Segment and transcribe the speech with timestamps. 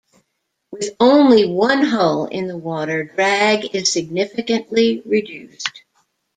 [0.71, 5.83] With only one hull in the water, drag is significantly reduced.